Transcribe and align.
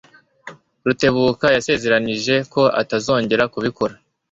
Rutebuka 0.85 1.45
yasezeranyije 1.55 2.35
ko 2.53 2.61
atazongera 2.81 3.43
kubikora. 3.53 3.93